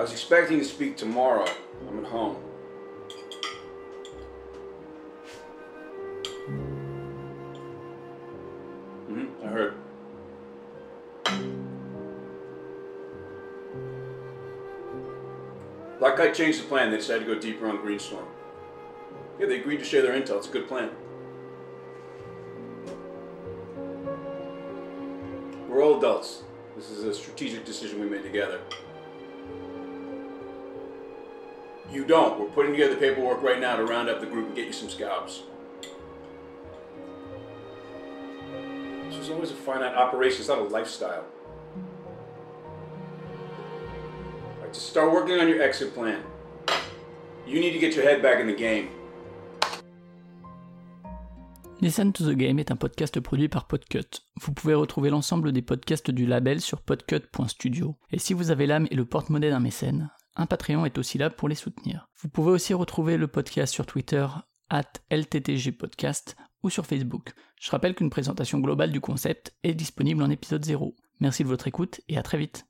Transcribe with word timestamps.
was 0.00 0.12
expecting 0.12 0.58
to 0.58 0.64
speak 0.64 0.96
tomorrow. 0.96 1.46
I'm 1.88 2.04
at 2.04 2.10
home. 2.10 2.36
hmm 9.06 9.26
I 9.42 9.46
heard. 9.46 9.74
Black 15.98 16.16
Kite 16.16 16.34
changed 16.34 16.60
the 16.60 16.66
plan. 16.66 16.90
They 16.90 16.96
decided 16.96 17.26
to 17.26 17.34
go 17.34 17.40
deeper 17.40 17.68
on 17.68 17.78
Greenstorm. 17.78 18.26
Yeah, 19.38 19.46
they 19.46 19.60
agreed 19.60 19.78
to 19.78 19.84
share 19.84 20.02
their 20.02 20.12
intel. 20.12 20.38
It's 20.38 20.48
a 20.48 20.50
good 20.50 20.68
plan. 20.68 20.90
We're 25.68 25.82
all 25.82 25.98
adults. 25.98 26.42
This 26.76 26.90
is 26.90 27.04
a 27.04 27.14
strategic 27.14 27.64
decision 27.64 28.00
we 28.00 28.08
made 28.08 28.22
together. 28.22 28.60
You 31.94 32.04
don't. 32.04 32.40
We're 32.40 32.46
putting 32.46 32.72
together 32.72 32.96
paperwork 32.96 33.40
right 33.40 33.60
now 33.60 33.76
to 33.76 33.84
round 33.84 34.08
up 34.08 34.18
the 34.18 34.26
group 34.26 34.48
and 34.48 34.56
get 34.56 34.66
you 34.66 34.72
some 34.72 34.90
scalps. 34.90 35.44
This 39.10 39.30
always 39.30 39.52
a 39.52 39.54
finite 39.54 39.94
operation, 39.94 40.40
it's 40.40 40.48
not 40.48 40.58
a 40.58 40.64
lifestyle. 40.64 41.24
Alright, 44.58 44.74
just 44.74 44.88
start 44.88 45.12
working 45.12 45.38
on 45.38 45.48
your 45.48 45.62
exit 45.62 45.94
plan. 45.94 46.20
You 47.46 47.60
need 47.60 47.72
to 47.74 47.78
get 47.78 47.94
your 47.94 48.04
head 48.04 48.20
back 48.20 48.40
in 48.40 48.48
the 48.48 48.56
game. 48.56 48.88
Listen 51.80 52.12
to 52.12 52.24
the 52.24 52.34
Game 52.34 52.58
est 52.58 52.72
un 52.72 52.76
podcast 52.76 53.20
produit 53.20 53.48
par 53.48 53.66
Podcut. 53.66 54.22
Vous 54.40 54.52
pouvez 54.52 54.74
retrouver 54.74 55.10
l'ensemble 55.10 55.52
des 55.52 55.62
podcasts 55.62 56.10
du 56.10 56.26
label 56.26 56.60
sur 56.60 56.80
podcut.studio. 56.80 57.94
Et 58.10 58.18
si 58.18 58.34
vous 58.34 58.50
avez 58.50 58.66
l'âme 58.66 58.88
et 58.90 58.96
le 58.96 59.04
porte-monnaie 59.04 59.50
d'un 59.50 59.60
mécène, 59.60 60.10
un 60.36 60.46
Patreon 60.46 60.84
est 60.84 60.98
aussi 60.98 61.18
là 61.18 61.30
pour 61.30 61.48
les 61.48 61.54
soutenir. 61.54 62.08
Vous 62.20 62.28
pouvez 62.28 62.50
aussi 62.50 62.74
retrouver 62.74 63.16
le 63.16 63.28
podcast 63.28 63.72
sur 63.72 63.86
Twitter, 63.86 64.26
at 64.68 64.92
LTTGpodcast 65.10 66.36
ou 66.62 66.70
sur 66.70 66.86
Facebook. 66.86 67.32
Je 67.60 67.70
rappelle 67.70 67.94
qu'une 67.94 68.10
présentation 68.10 68.58
globale 68.58 68.92
du 68.92 69.00
concept 69.00 69.54
est 69.62 69.74
disponible 69.74 70.22
en 70.22 70.30
épisode 70.30 70.64
0. 70.64 70.96
Merci 71.20 71.44
de 71.44 71.48
votre 71.48 71.68
écoute 71.68 72.00
et 72.08 72.18
à 72.18 72.22
très 72.22 72.38
vite. 72.38 72.66